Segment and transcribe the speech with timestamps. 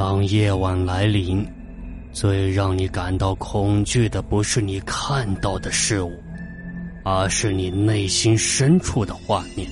[0.00, 1.46] 当夜晚来临，
[2.10, 6.18] 最让你感到恐惧的不是你看到的事物，
[7.04, 9.68] 而是你内心深处的画面，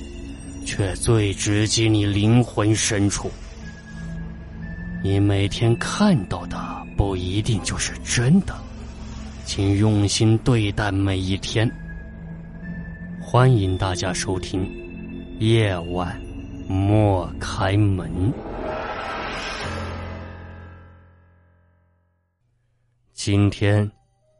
[0.67, 3.31] 却最直击你灵魂深处。
[5.03, 6.59] 你每天看到的
[6.95, 8.55] 不一定就是真的，
[9.47, 11.67] 请用心对待每一天。
[13.19, 14.61] 欢迎大家收听
[15.39, 16.21] 《夜晚
[16.69, 18.11] 莫开门》。
[23.31, 23.93] 今天，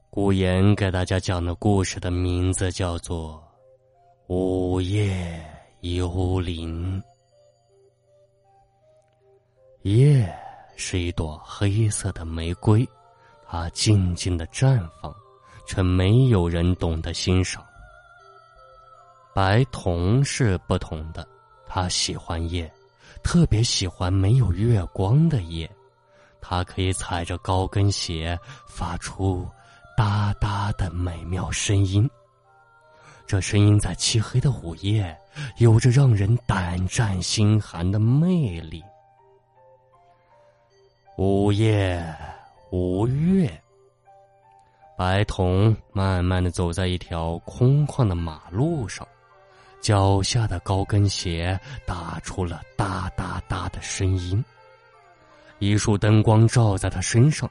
[0.09, 3.35] 顾言给大家讲的故事的名字叫做
[4.35, 5.39] 《午夜
[5.81, 6.99] 幽灵》。
[9.83, 10.35] 夜。
[10.75, 12.89] 是一朵黑色的玫瑰，
[13.47, 15.15] 它静静的绽放，
[15.67, 17.63] 却没有人懂得欣赏。
[19.35, 21.29] 白瞳是不同的，
[21.67, 22.73] 他喜欢夜，
[23.23, 25.71] 特别喜欢没有月光的夜。
[26.49, 29.47] 他可以踩着高跟鞋发出
[29.95, 32.09] 哒哒的美妙声音，
[33.27, 35.15] 这声音在漆黑的午夜
[35.59, 38.83] 有着让人胆战心寒的魅力。
[41.19, 42.03] 午夜
[42.71, 43.63] 无月，
[44.97, 49.07] 白瞳慢慢的走在一条空旷的马路上，
[49.83, 54.43] 脚下的高跟鞋打出了哒哒哒的声音。
[55.59, 57.51] 一束灯光照在他身上，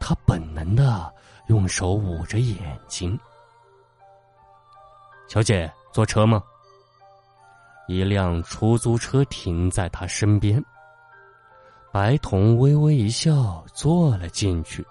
[0.00, 1.12] 他本能的
[1.48, 3.18] 用手捂着眼睛。
[5.28, 6.42] 小姐，坐车吗？
[7.88, 10.62] 一辆出租车停在他身边。
[11.90, 14.86] 白瞳微微一笑，坐了进去。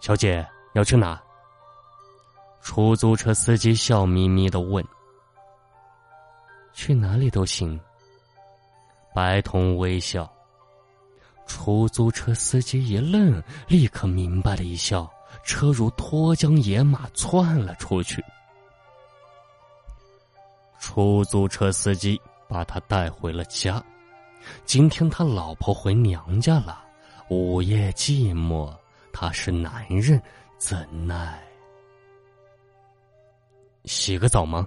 [0.00, 1.20] 小姐要去哪？
[2.62, 4.82] 出租车司机笑眯眯的问。
[6.72, 7.78] 去哪里都行。
[9.14, 10.30] 白瞳微笑。
[11.48, 15.10] 出租车司机一愣，立刻明白了一笑，
[15.42, 18.22] 车如脱缰野马窜了出去。
[20.78, 23.82] 出租车司机把他带回了家。
[24.64, 26.84] 今天他老婆回娘家了，
[27.28, 28.72] 午夜寂寞，
[29.12, 30.20] 他是男人，
[30.58, 31.42] 怎奈？
[33.84, 34.66] 洗个澡吗？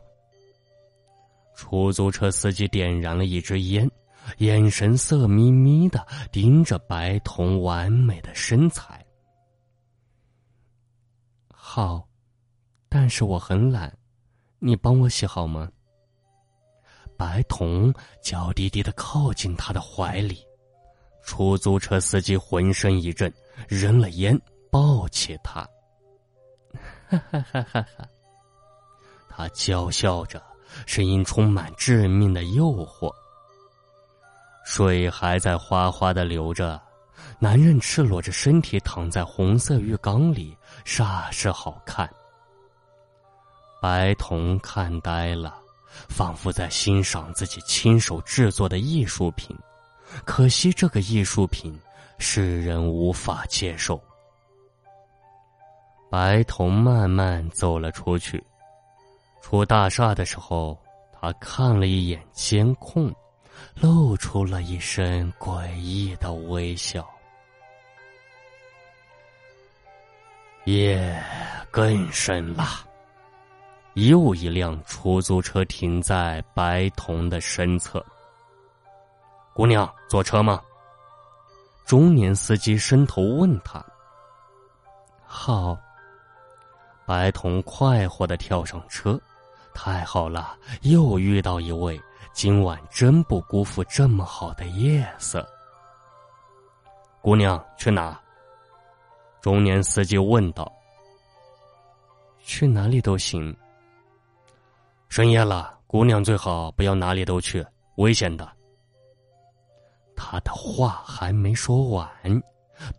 [1.56, 3.90] 出租车司机点燃了一支烟，
[4.38, 9.06] 眼神色眯眯的盯着白瞳完美的身材。
[11.52, 12.08] 好，
[12.90, 13.96] 但是我很懒，
[14.59, 15.70] 你帮我洗好吗？
[17.18, 20.44] 白瞳娇滴滴的靠近他的怀里，
[21.24, 23.32] 出租车司机浑身一震，
[23.68, 24.40] 扔了烟，
[24.72, 25.62] 抱起他。
[27.08, 28.08] 哈哈哈哈哈！
[29.30, 30.42] 他娇笑着，
[30.86, 33.14] 声音充满致命的诱惑。
[34.64, 36.80] 水还在哗哗的流着，
[37.40, 42.10] 男人赤裸着身体躺在红色浴缸里，煞是好看。
[43.82, 45.58] 白瞳看呆了。
[46.08, 49.54] 仿佛在欣赏自己亲手制作的艺术品，
[50.24, 51.78] 可惜这个艺术品
[52.18, 54.02] 世人无法接受。
[56.10, 58.42] 白瞳慢慢走了出去，
[59.42, 60.78] 出大厦的时候，
[61.12, 63.14] 他看了一眼监控，
[63.76, 67.08] 露出了一身诡异的微笑。
[70.66, 71.24] 夜
[71.72, 72.66] 更深了。
[73.96, 78.06] 又一辆出租车停在白瞳的身侧。
[79.54, 80.62] 姑娘，坐车吗？
[81.86, 83.86] 中年司机伸头问他。
[85.26, 85.78] 好。
[87.06, 89.20] 白瞳快活的跳上车，
[89.74, 92.02] 太好了，又遇到一位，
[92.34, 95.47] 今晚真不辜负这么好的夜色。
[97.22, 98.19] 姑娘去哪？
[99.42, 100.72] 中年司机问道。
[102.40, 103.56] 去哪里都行。
[105.09, 107.66] 深夜了，姑娘最好不要哪里都去，
[107.97, 108.50] 危险的。
[110.16, 112.08] 他的话还没说完，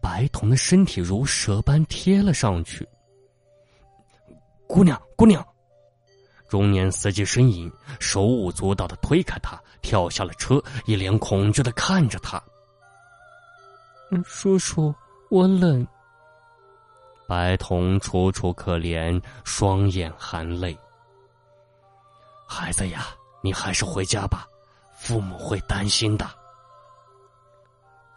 [0.00, 2.86] 白瞳的身体如蛇般贴了上去。
[4.68, 5.44] 姑娘，姑娘！
[6.52, 12.38] 中年司机呻吟，手舞足蹈的推开他，跳下了车，一脸恐惧的看着他。
[14.26, 14.94] 叔叔，
[15.31, 15.87] 我冷。
[17.26, 20.76] 白瞳楚楚可怜，双眼含泪。
[22.46, 23.06] 孩子呀，
[23.43, 24.46] 你还是回家吧，
[24.94, 26.28] 父母会担心的。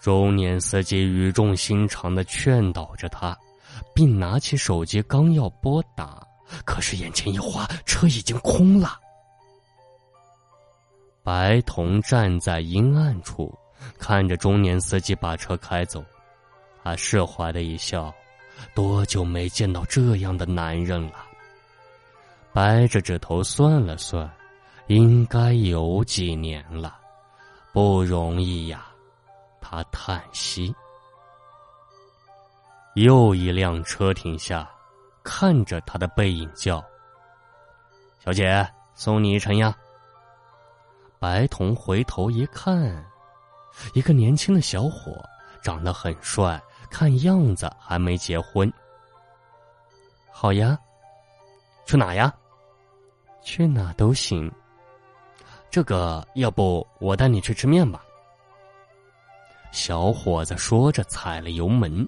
[0.02, 3.34] 中年司机语重心长的劝导着他，
[3.94, 6.25] 并拿起手机刚要拨打，
[6.63, 9.00] 可是眼前一花，车已经空了。
[11.24, 13.53] 白瞳站在阴暗处，
[13.97, 16.03] 看着中年司机把车开走，
[16.83, 18.13] 他释怀的一笑。
[18.74, 21.25] 多久没见到这样的男人了？
[22.53, 24.31] 掰着指头算了算，
[24.88, 26.97] 应该有几年了，
[27.74, 28.86] 不容易呀。
[29.59, 30.74] 他叹息。
[32.94, 34.69] 又一辆车停下，
[35.25, 36.81] 看着他的背影叫
[38.24, 39.75] ：“小姐，送你一程呀。”
[41.19, 43.04] 白童回头一看，
[43.94, 45.12] 一个年轻的小伙，
[45.62, 46.62] 长得很帅。
[46.92, 48.72] 看样子还没结婚。
[50.31, 50.77] 好呀，
[51.86, 52.33] 去哪呀？
[53.42, 54.50] 去哪都行。
[55.69, 58.01] 这个，要不我带你去吃面吧？
[59.71, 62.07] 小伙子说着，踩了油门。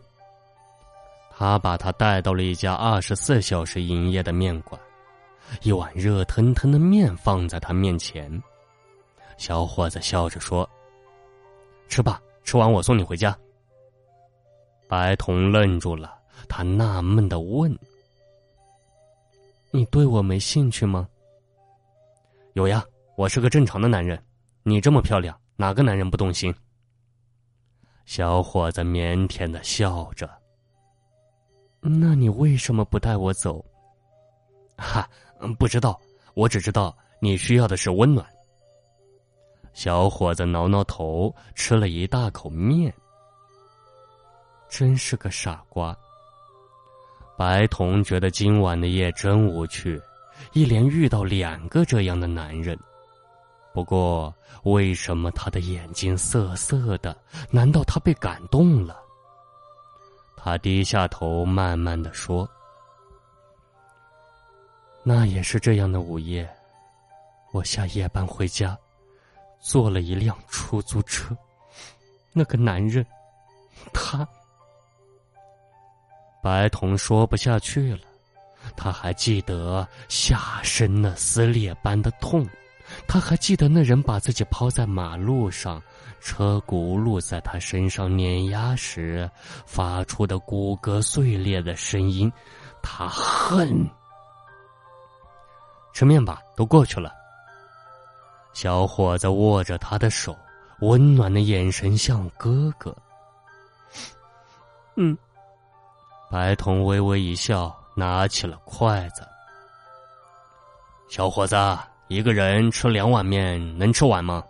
[1.40, 4.82] 他把他带到了一家二十四小时营业的面馆，
[5.62, 8.42] 一碗热腾腾的面放在他面前。
[9.38, 10.68] 小伙子笑着说
[11.88, 13.38] ：“吃吧，吃完我送你回家。”
[14.90, 16.18] 白童愣住了，
[16.50, 17.72] 他纳闷的问
[19.70, 21.08] ：“你对我没兴趣吗
[22.54, 22.84] ？”“有呀，
[23.16, 24.20] 我是个正常的男人。
[24.64, 26.52] 你这么漂亮，哪个男人不动心？”
[28.06, 30.28] 小伙子腼腆的笑着。
[31.80, 33.64] “那你为什么不带我走
[34.78, 35.10] ？”“哈，
[35.58, 36.00] 不知道，
[36.34, 38.26] 我只知道你需要的是温暖。”
[39.74, 42.94] 小伙子挠挠头，吃了一大口面。
[44.68, 45.96] 真是个傻瓜。
[47.38, 50.02] 白童觉得今晚的夜真无趣，
[50.54, 52.78] 一连遇到两个这样的男人。
[53.72, 54.34] 不过，
[54.64, 57.16] 为什么他的眼睛涩涩的？
[57.52, 59.00] 难道他被感动了？
[60.38, 62.48] 他低下头，慢慢的说
[65.04, 66.48] ：“那也是这样的午夜，
[67.52, 68.78] 我下夜班回家，
[69.60, 71.36] 坐了一辆出租车，
[72.32, 73.06] 那个男人，
[73.92, 74.26] 他。”
[76.42, 78.02] 白童说不下去了，
[78.78, 82.48] 他还记得下身那撕裂般的痛，
[83.06, 85.82] 他还记得那人把自己抛在马路上，
[86.20, 89.30] 车轱辘在他身上碾压时
[89.66, 92.32] 发出的骨骼碎裂的声音，
[92.82, 93.88] 他恨。
[95.94, 97.12] 吃面吧，都过去了。
[98.54, 100.36] 小伙子握着他的手，
[100.80, 102.96] 温暖的眼神像哥哥。
[104.96, 105.18] 嗯。
[106.30, 109.26] 白童微微一笑，拿起了筷子。
[111.10, 111.56] 小伙子，
[112.08, 114.44] 一个人吃两碗面能吃完吗？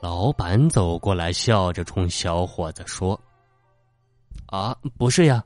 [0.00, 3.20] 老板走过来，笑着冲小伙子说
[4.46, 5.44] ：“啊，不是呀。”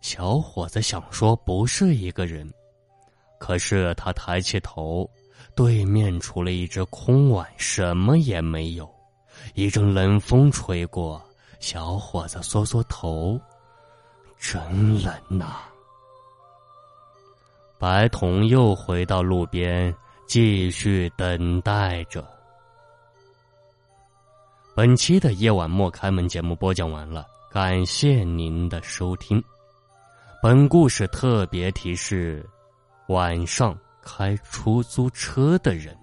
[0.00, 2.50] 小伙子想说不是一个人，
[3.38, 5.08] 可是他抬起头，
[5.54, 8.88] 对面除了一只空碗，什么也没有。
[9.54, 11.22] 一阵冷风吹过，
[11.58, 13.38] 小伙子缩缩头。
[14.38, 15.60] 真冷呐！
[17.80, 19.94] 白童又回到路边，
[20.26, 22.22] 继续等待着。
[24.76, 29.42] 本期的夜晚莫开门节目播讲完了，感谢您的收听。
[30.42, 32.46] 本故事特别提示：
[33.08, 35.96] 晚上开出租车的人。